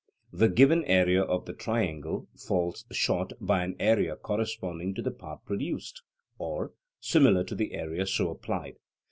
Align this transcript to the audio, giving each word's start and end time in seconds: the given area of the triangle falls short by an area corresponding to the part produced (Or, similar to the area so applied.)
the 0.33 0.49
given 0.49 0.83
area 0.85 1.21
of 1.21 1.45
the 1.45 1.53
triangle 1.53 2.27
falls 2.35 2.85
short 2.91 3.33
by 3.39 3.63
an 3.63 3.75
area 3.79 4.15
corresponding 4.15 4.95
to 4.95 5.01
the 5.03 5.11
part 5.11 5.45
produced 5.45 6.01
(Or, 6.39 6.73
similar 6.99 7.43
to 7.43 7.53
the 7.53 7.73
area 7.75 8.07
so 8.07 8.31
applied.) 8.31 8.77